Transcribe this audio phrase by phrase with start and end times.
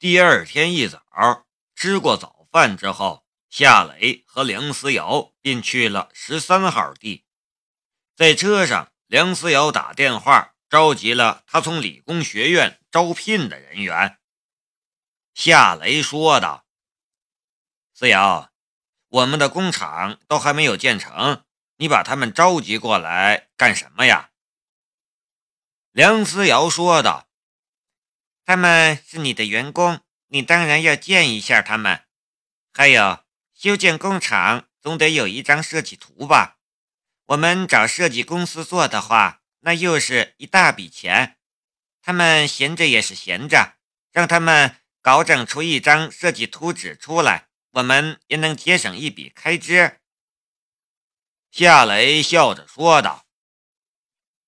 [0.00, 1.02] 第二天一早，
[1.74, 7.26] 吃过早饭之后，夏雷和梁思瑶便去了十三号地。
[8.14, 14.20] 在车上，梁思瑶打电话召集了他从理工学院招聘的人员。
[15.34, 16.64] 夏雷说道
[17.92, 18.52] ：“思瑶，
[19.08, 21.44] 我们的工厂都还没有建成，
[21.78, 24.30] 你把他们召集过来干什么呀？”
[25.90, 27.27] 梁思瑶说道。
[28.48, 32.06] 他们是你的员工，你当然要见一下他们。
[32.72, 33.22] 还有，
[33.52, 36.56] 修建工厂总得有一张设计图吧？
[37.26, 41.36] 我们找设计公司做的话，那又是一大笔钱。
[42.00, 43.74] 他们闲着也是闲着，
[44.12, 50.00] 让他们搞整出一张设计图纸出来，我们也能节省一笔开支。
[51.50, 53.26] 夏雷笑着说道：“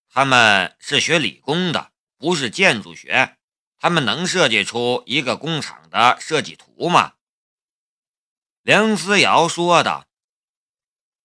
[0.09, 3.37] 他们是学理工的，不是建筑学。”
[3.81, 7.15] 他们能设计出一个工厂的设计图吗？
[8.61, 10.07] 梁思瑶说道：“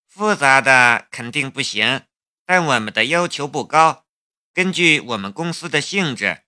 [0.07, 2.05] 复杂的肯定不行，
[2.45, 4.05] 但我们的要求不高。
[4.53, 6.44] 根据我们公司的性质，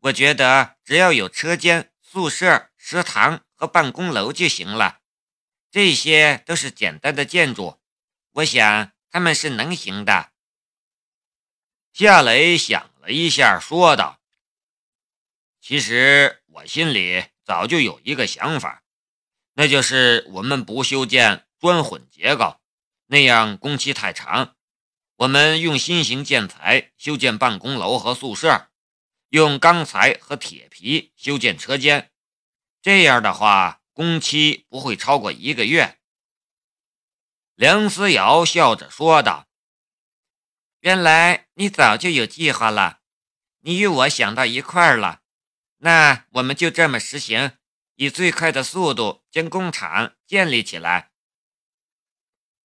[0.00, 4.98] 我觉得只要有车间、宿舍、食堂和办公楼就行了。
[5.70, 7.80] 这些都是简单的建筑，
[8.32, 10.32] 我想他们是能行的。”
[11.94, 14.18] 夏雷想了一下，说道。
[15.62, 18.82] 其实我心里早就有一个想法，
[19.52, 22.60] 那就是我们不修建砖混结构，
[23.06, 24.56] 那样工期太长。
[25.18, 28.72] 我们用新型建材修建办公楼和宿舍，
[29.28, 32.10] 用钢材和铁皮修建车间，
[32.82, 36.00] 这样的话工期不会超过一个月。
[37.54, 39.46] 梁思瑶笑着说道
[40.82, 42.98] ：“原来你早就有计划了，
[43.60, 45.20] 你与我想到一块儿了。”
[45.84, 47.58] 那我们就这么实行，
[47.96, 51.10] 以最快的速度将工厂建立起来。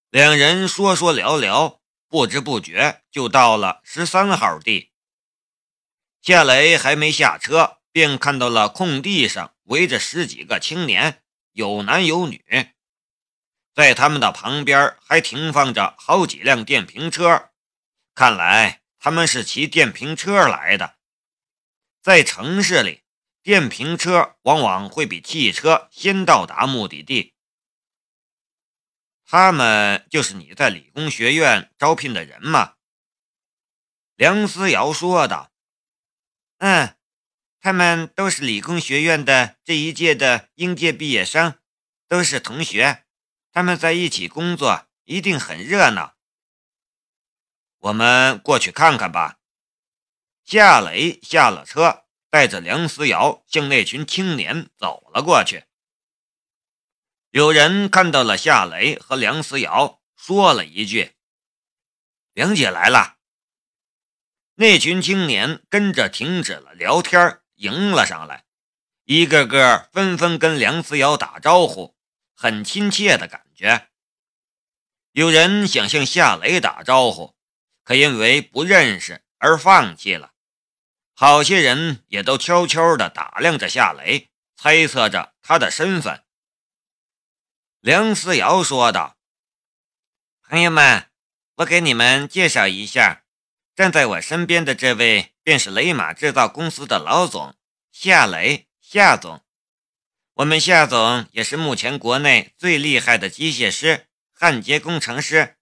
[0.08, 4.92] 两人说说聊聊，不知不觉就到了十三号地。
[6.22, 12.72] 夏雷还没下车，便看到了空地上围着十几个青年，有男有女，
[13.74, 17.50] 在他们的旁边还停放着好几辆电瓶车，
[18.14, 20.98] 看来他们是骑电瓶车来的。
[22.00, 23.02] 在城市里。
[23.48, 27.34] 电瓶车往往会比汽车先到达目的地。
[29.24, 32.74] 他们就是你在理工学院招聘的人吗？
[34.16, 35.50] 梁思瑶说道。
[36.60, 36.98] “嗯，
[37.58, 41.58] 他们都是理工学院的这一届的应届毕业生，
[42.06, 43.06] 都是同学。
[43.50, 46.16] 他们在一起工作一定很热闹。
[47.78, 49.38] 我们过去看看吧。”
[50.44, 52.04] 夏雷下了车。
[52.30, 55.64] 带着梁思瑶向那群青年走了过去。
[57.30, 61.14] 有人看到了夏雷和梁思瑶，说了一句
[62.32, 63.16] ：“梁姐来了。”
[64.56, 68.44] 那群青年跟着停止了聊天，迎了上来，
[69.04, 71.96] 一个个纷纷跟梁思瑶打招呼，
[72.34, 73.88] 很亲切的感觉。
[75.12, 77.36] 有人想向夏雷打招呼，
[77.84, 80.32] 可因为不认识而放弃了。
[81.20, 86.22] 好些人也都悄悄地打量着夏雷，猜测着他的身份。
[87.80, 89.16] 梁思瑶说道
[90.48, 91.10] ：“朋友们，
[91.56, 93.24] 我给你们介绍一下，
[93.74, 97.56] 站在我身边的这位便是雷马制造公司的老总
[97.90, 99.42] 夏雷，夏总。
[100.34, 105.56] 我们夏总也是目前国内最厉害的机械师、焊接工程师。”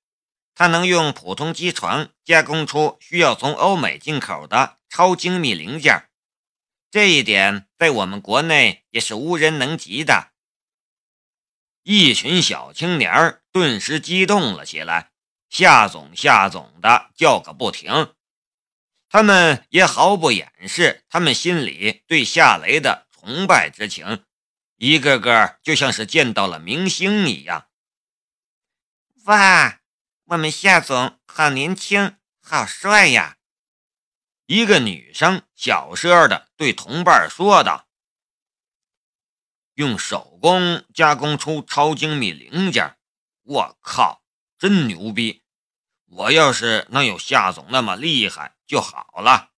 [0.54, 6.08] 他能用普通机床加工出需要从欧美进口的超精密零件，
[6.90, 10.32] 这一点在我们国内也是无人能及的。
[11.82, 15.12] 一群小青年顿时激动了起来，
[15.48, 18.14] 夏总夏总的叫个不停。
[19.08, 24.24] 他们也毫不掩饰他们心里对夏雷的崇拜之情，
[24.76, 27.68] 一个个就像是见到了明星一样。
[29.24, 29.80] 哇！
[30.24, 33.35] 我们夏总好年轻，好帅呀！
[34.46, 37.88] 一个女生小声的对同伴说道
[39.74, 42.96] ：“用手工加工出超精密零件，
[43.42, 44.22] 我靠，
[44.56, 45.42] 真牛逼！
[46.04, 49.50] 我要是能有夏总那么厉害就好了。”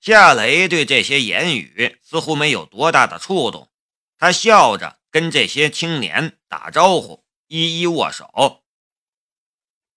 [0.00, 3.72] 夏雷对这些言语似乎没有多大的触动，
[4.18, 8.62] 他笑着跟这些青年打招呼，一一握手。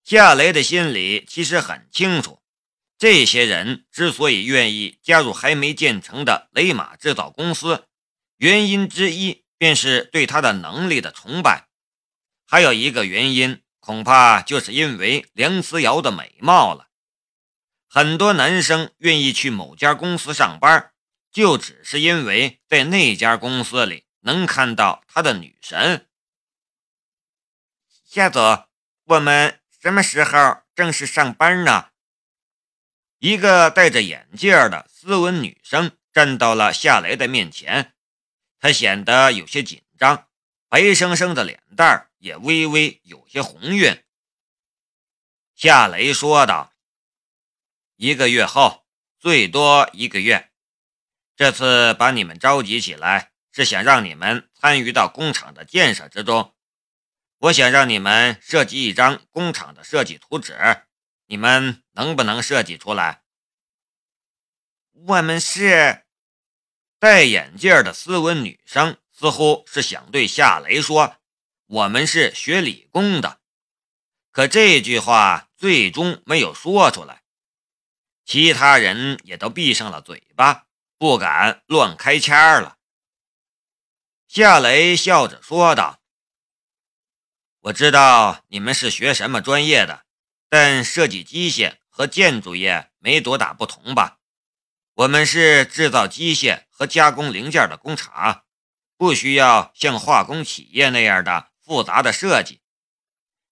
[0.04, 2.41] 夏雷的心里其实很清楚，
[3.02, 7.88] 这些人之所以愿意加入还没建成的雷马制造公司，
[8.38, 11.68] 原因之一便是对他的能力的崇拜，
[12.46, 16.90] 还有一个原因，恐怕就是因为梁思瑶的美貌了。
[17.90, 20.94] 很多男生愿意去某家公司上班，
[21.32, 26.08] 就只是因为在那家公司里能看到他的女神。
[28.06, 28.68] 夏总，
[29.06, 31.88] 我们什么时候正式上班呢？
[33.22, 37.94] 一个戴着眼镜的斯文女生站到了夏雷的面前，
[38.60, 40.28] 她显得有些紧张，
[40.68, 44.04] 白生生的脸蛋也微微有些红晕。
[45.54, 46.74] 夏雷说道
[47.96, 48.88] ：“一个月后，
[49.20, 50.50] 最多一个月。
[51.36, 56.56] 这次把你们召集起来，是想让你们参与到工厂的建设之中。
[57.38, 60.58] 我想让你们设计一张工厂的设计图纸。”
[61.32, 63.24] 你们能不能设计出来？
[64.92, 66.06] 我们是
[67.00, 71.16] 戴眼镜的斯文女生，似乎是想对夏雷说
[71.68, 73.40] ：“我们是学理工的。”
[74.32, 77.24] 可这句话最终没有说出来，
[78.26, 80.68] 其他人也都闭上了嘴巴，
[80.98, 82.78] 不敢乱开腔了。
[84.28, 86.02] 夏雷笑着说道
[87.62, 90.06] ：“我知道你们是学什么专业的。”
[90.52, 94.20] 但设计机械和建筑业没多大不同吧？
[94.96, 98.44] 我们是制造机械和加工零件的工厂，
[98.98, 102.62] 不需要像化工企业那样的复杂的设计。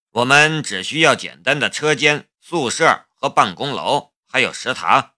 [0.10, 5.14] 我们只需要简单的车间、宿舍和办公楼，还有食堂。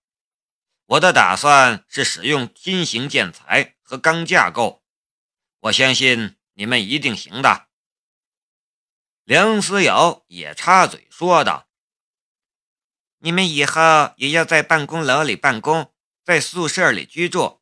[0.85, 4.83] 我的打算是使用新型建材和钢架构，
[5.61, 7.69] 我相信你们一定行的。
[9.23, 11.69] 梁思瑶也插嘴说道。
[13.23, 17.61] 你们以后也要在办公楼里办公，在宿舍里居住。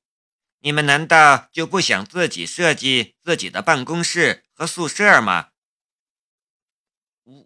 [0.60, 5.50] 你们难道就不想自己设计自己的办公室和宿舍吗？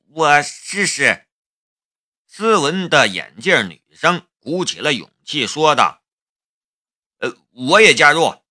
[0.10, 1.26] 我试试。
[2.28, 6.04] 斯文的眼镜女生鼓起了勇气说道
[7.18, 8.42] ：“呃，我也加入。”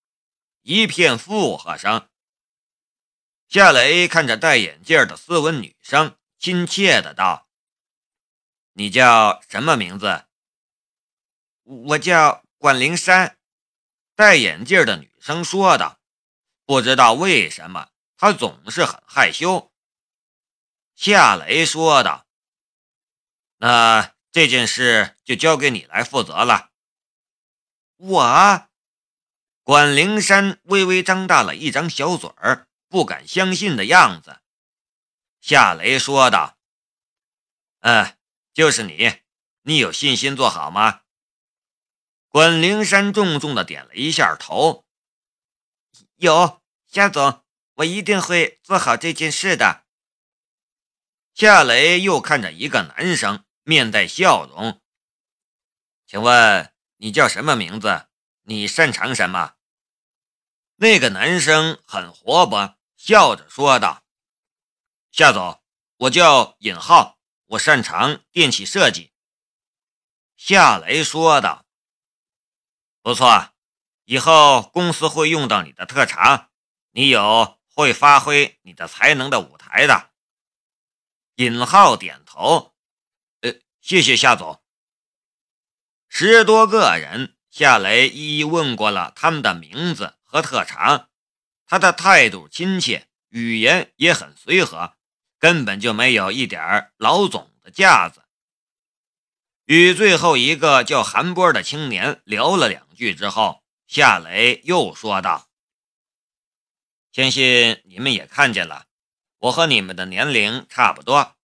[0.63, 2.09] 一片附和声。
[3.49, 7.42] 夏雷看着戴眼镜的斯文女生，亲切的道。
[8.75, 10.25] 你叫什么名字？
[11.65, 13.39] 我叫管灵山。
[14.15, 15.99] 戴眼镜的女生说道
[16.65, 19.73] ：“不知道为什么，她总是很害羞。”
[20.97, 22.27] 夏雷说道
[23.59, 26.71] ：“那这件事就交给你来负责了。”
[27.97, 28.69] 我，
[29.63, 34.41] 管灵山微微张大了一张小嘴儿，不敢相信的样子。
[35.41, 36.57] 夏雷说道
[37.81, 38.17] ：“嗯。”
[38.53, 39.21] 就是你，
[39.63, 41.03] 你有信心做好吗？
[42.29, 44.85] 关灵山重重的点了一下头。
[46.17, 47.45] 有，夏总，
[47.75, 49.85] 我一定会做好这件事的。
[51.35, 54.81] 夏雷又看着一个男生，面带笑容。
[56.07, 58.09] 请问你叫什么名字？
[58.43, 59.55] 你擅长什么？
[60.77, 64.05] 那个男生很活泼，笑着说道
[65.11, 65.63] ：“夏总，
[65.97, 67.19] 我叫尹浩。”
[67.53, 69.13] 我擅长电气设计，
[70.37, 71.67] 夏雷说道
[73.03, 73.53] ：“不错，
[74.05, 76.51] 以后公司会用到你的特长，
[76.93, 80.13] 你有会发挥你的才能的舞台的。”
[81.37, 82.75] 尹浩点头
[83.43, 84.63] ：“呃，谢谢夏总。”
[86.09, 91.11] 十多个人，夏雷一一问过了他们的名字和特长，
[91.67, 94.97] 他的态度亲切，语言也很随和。
[95.43, 98.23] 根本就没有一点老总的架子。
[99.65, 105.49] 与最后一个叫韩波的青年聊了两句之后，夏雷又说道
[107.11, 108.87] ：“相信你们也看见了，
[109.39, 111.35] 我和你们的年龄差不多，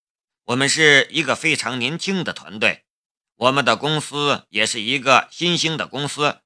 [0.45, 2.85] 我们是一个非常年轻的团队，
[3.35, 6.39] 我们的公司也是一个新兴的公司。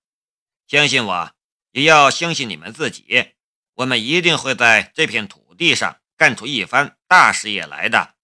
[0.67, 1.31] 相信我，
[1.69, 3.33] 也要相信你们自己，
[3.75, 8.15] 我们一定会在这片土地上。”干出一番大事业来的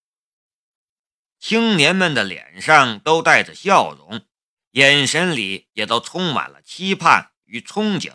[1.38, 4.26] 青年们的脸上都带着笑容，
[4.72, 8.14] 眼神里也都充满了期盼与憧憬。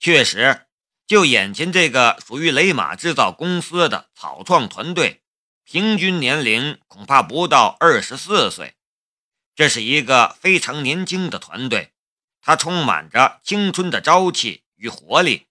[0.00, 0.66] 确实，
[1.06, 5.22] 就眼前这个属于雷马制造公司的草创团队，
[5.62, 8.74] 平均年龄恐怕不到二十四岁。
[9.54, 11.92] 这是一个非常年轻的团队，
[12.40, 15.46] 它充满着青春的朝气与活力，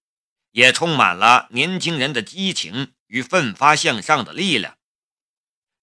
[0.52, 2.94] 也充满了年轻人的激情。
[3.10, 4.78] 与奋发向上的力量，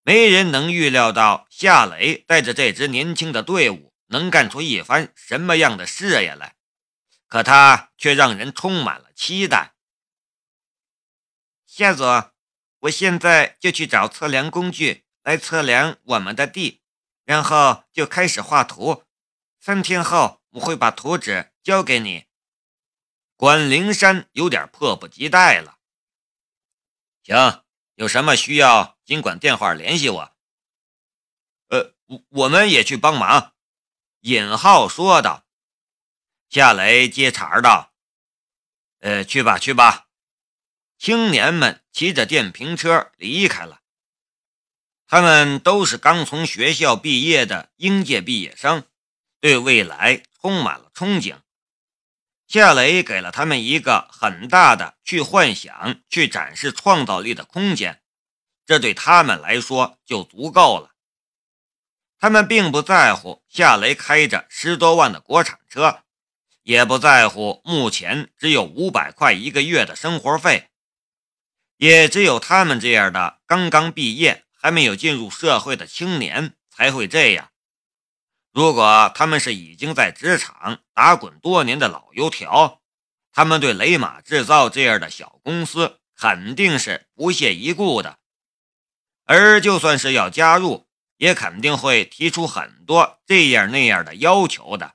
[0.02, 6.56] 没人能预料到夏雷带着这支年轻的队伍能干出一番什么样的事业来，
[7.26, 9.74] 可他却让人充满了期待。
[11.66, 12.30] 夏总，
[12.80, 16.82] 我现在就去找测量工具来测量我们的地，
[17.24, 19.04] 然后就开始画图。
[19.58, 22.26] 三天后我会把图纸交给你。
[23.36, 25.78] 管灵山有点迫不及待了。
[27.22, 27.64] 行，
[27.94, 30.36] 有什么需要尽管电话联系我。
[31.68, 33.54] 呃，我我们也去帮忙。
[34.20, 35.44] 尹浩说道。
[36.50, 37.92] 夏雷接茬道
[39.00, 40.06] ：“呃，去吧，去吧。”
[40.96, 43.80] 青年们骑着电瓶车离开了。
[45.06, 48.86] 他们都是刚从学校毕业的应届毕业生，
[49.40, 51.40] 对未来充满了憧憬。
[52.54, 58.00] 夏雷给了他们一个很大的去幻想、去展示创造力的空间，
[58.64, 60.92] 这对他们来说就足够了。
[62.16, 66.04] 他们并不在乎夏雷开着十多万的国产车，
[66.62, 70.68] 也不在乎目前只有五百块一个月的生活费，
[71.78, 77.50] 也只有他们这样的刚刚毕业、还没有进入社会的青年才会这样。
[78.54, 82.80] 如果他们是已经在职场打滚多年的老油条，
[83.32, 88.20] 他们对雷马制造这样的小公司肯定是不屑一顾的。
[89.24, 94.94] 而就算是要加入，也肯定会提出很多这样那样的要求的。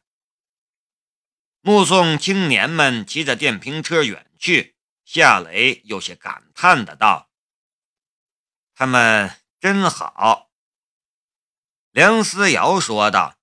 [1.60, 7.30] 目送青年们骑着电瓶车远去，夏雷有些感叹的道
[8.74, 10.50] ：“他们真好。”
[11.92, 13.36] 梁思瑶说道。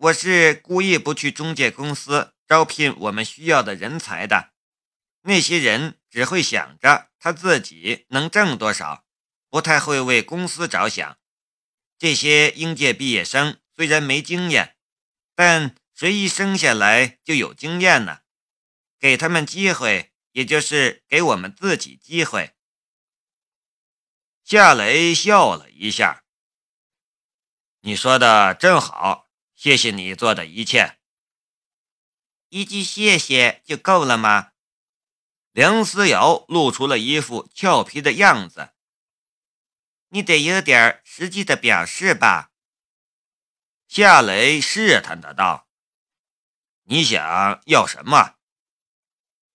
[0.00, 4.54] 我是故意不去中介公司招聘我们需要的人才的，
[5.24, 9.04] 那些人只会想着他自己能挣多少，
[9.50, 11.18] 不太会为公司着想。
[11.98, 14.78] 这些应届毕业生虽然没经验，
[15.34, 18.20] 但谁一生下来就有经验呢？
[18.98, 22.54] 给他们机会，也就是给我们自己机会。
[24.44, 26.24] 夏雷笑了一下
[27.82, 29.26] ：“你说的真好。”
[29.60, 30.96] 谢谢你做的一切。
[32.48, 34.52] 一句谢谢就够了吗？
[35.52, 38.70] 梁思瑶露出了一副俏皮的样子。
[40.08, 42.52] 你得有点实际的表示吧？
[43.86, 45.68] 夏雷试探的道。
[46.84, 48.36] 你想要什么？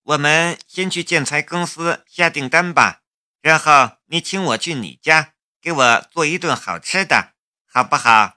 [0.02, 3.02] 我们先去建材公司下订单吧，
[3.40, 7.34] 然后你请我去你家，给我做一顿好吃的，
[7.64, 8.35] 好不好？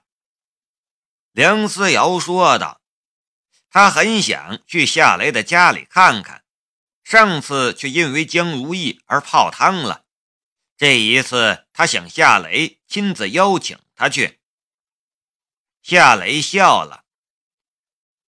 [1.32, 2.80] 梁思瑶说道
[3.70, 6.44] ：“他很想去夏雷的家里看看，
[7.04, 10.06] 上次却因为江如意而泡汤了。
[10.76, 14.40] 这一次，他想夏雷亲自邀请他去。”
[15.82, 17.04] 夏雷笑了：“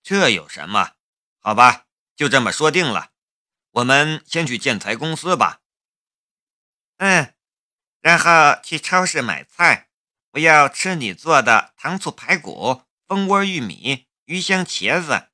[0.04, 0.92] 这有什么？
[1.40, 3.10] 好吧，就这么说定了。
[3.72, 5.60] 我们先去建材公司吧。
[6.98, 7.34] ”“嗯，
[8.00, 9.88] 然后去超市买菜。
[10.34, 12.82] 我要吃你做的糖醋排骨。”
[13.12, 15.28] 蜂窝玉米、鱼香茄子，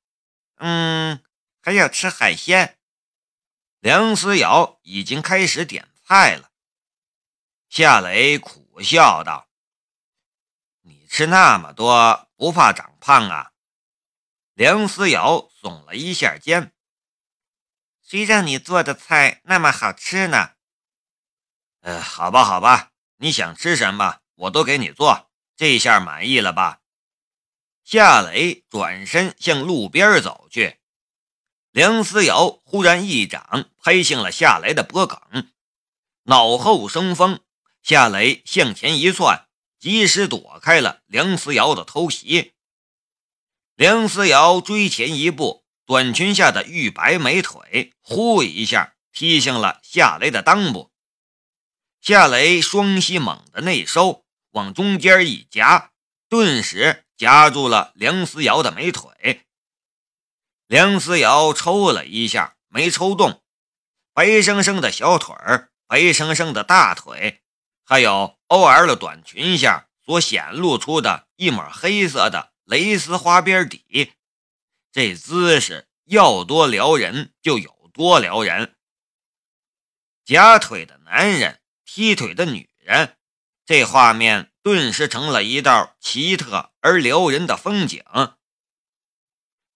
[0.57, 1.23] 嗯，
[1.61, 2.77] 还要吃海鲜。
[3.79, 6.51] 梁思瑶已经开始点菜了。
[7.69, 9.47] 夏雷苦笑道
[10.83, 13.53] ：“你吃那么多，不怕长胖啊？”
[14.55, 16.73] 梁思瑶耸了一下肩
[18.03, 20.55] ：“谁让你做的菜那么好吃呢
[21.79, 25.31] ？”“呃，好吧，好吧，你想吃什么，我都给你做。
[25.55, 26.81] 这下满意了吧？”
[27.91, 30.77] 夏雷转身向路边走去，
[31.71, 35.49] 梁思瑶忽然一掌拍向了夏雷的脖颈，
[36.25, 37.39] 脑后生风，
[37.81, 39.47] 夏雷向前一窜，
[39.79, 42.53] 及时躲开了梁思瑶的偷袭。
[43.73, 50.91] 梁思瑶追前一步，短裙下的玉白美腿呼一下踢向了夏雷的裆部，
[51.99, 55.91] 夏雷双膝猛地内收，往中间一夹，
[56.29, 57.07] 顿时。
[57.19, 59.45] 夹住了梁思瑶的美腿，
[60.67, 63.43] 梁思瑶抽了一下，没抽动。
[64.13, 67.41] 白生生的小腿儿，白生生的大腿，
[67.83, 74.13] 还有 O.L 短裙下所显露出的一抹黑色的蕾丝花边底，
[74.93, 78.77] 这姿势要多撩人就有多撩人。
[80.23, 83.17] 夹腿的男人，踢腿的女人，
[83.65, 84.53] 这画面。
[84.69, 88.03] 顿时成了一道奇特而撩人的风景。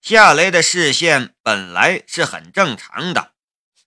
[0.03, 3.33] 夏雷的视线本来是很正常的，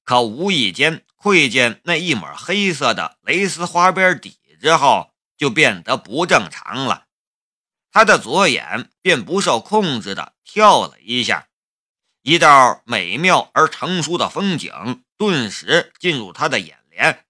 [0.03, 7.07] 可无意间窥见那一抹黑色的蕾丝花边底之后，就变得不正常了，
[7.93, 11.47] 他的左眼便不受控制的跳了一下，
[12.23, 17.25] 一道美妙而成熟的风景顿时进入他的眼帘，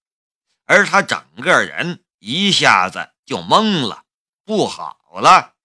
[0.64, 4.04] 而他整个人一下子就懵了，
[4.44, 5.56] 不好了！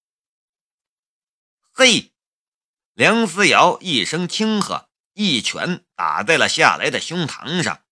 [1.72, 2.12] 嘿，
[2.94, 7.84] 梁思瑶一声轻喝，一拳打在了夏雷的胸膛上。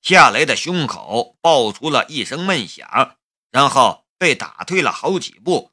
[0.00, 3.16] 夏雷的胸口爆出了一声闷响，
[3.50, 5.70] 然后被打退了好几步。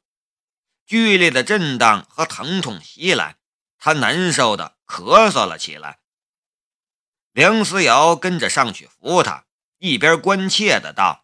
[0.86, 3.38] 剧烈的震荡和疼痛袭来，
[3.76, 5.98] 他难受的咳嗽了起来。
[7.32, 9.46] 梁思瑶跟着上去扶他，
[9.78, 11.19] 一边关切的道：“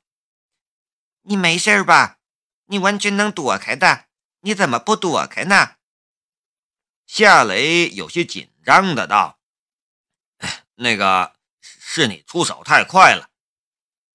[1.27, 2.19] 你没事吧？
[2.67, 4.07] 你完全能躲开的，
[4.41, 5.77] 你怎么不躲开呢？”
[7.07, 9.39] 夏雷有些紧张的道
[10.77, 11.35] ：“那个。”
[11.89, 13.31] 是你出手太快了。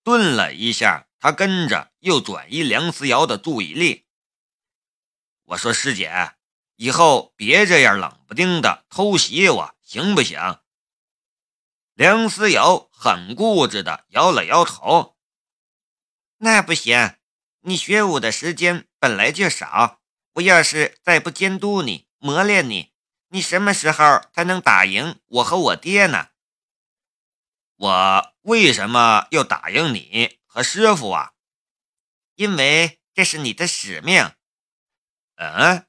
[0.04, 4.06] 顿了一下，他跟着又转移梁思瑶的注意力。
[5.46, 6.36] 我说：“师姐，
[6.76, 10.60] 以后别这样冷不丁的偷袭我，行不行？”
[11.96, 15.18] 梁思瑶很固执的摇了摇头
[16.44, 17.18] ：“那不行，
[17.62, 20.02] 你学武的时间本来就少，
[20.34, 22.92] 我要是再不监督你、磨练你，
[23.30, 26.30] 你什么时候才能打赢我和我爹呢？”
[27.78, 31.34] 我为什么要打赢你和师傅啊？
[32.34, 34.32] 因为这是你的使命。
[35.36, 35.86] 嗯，